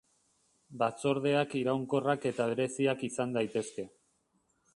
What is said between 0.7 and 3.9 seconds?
Batzordeak iraunkorrak eta bereziak izan daitezke.